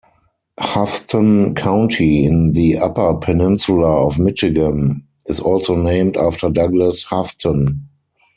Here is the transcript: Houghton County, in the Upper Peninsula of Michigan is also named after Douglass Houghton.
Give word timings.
Houghton 0.59 1.53
County, 1.53 2.25
in 2.25 2.53
the 2.53 2.79
Upper 2.79 3.13
Peninsula 3.17 4.07
of 4.07 4.17
Michigan 4.17 5.07
is 5.27 5.39
also 5.39 5.75
named 5.75 6.17
after 6.17 6.49
Douglass 6.49 7.03
Houghton. 7.03 7.87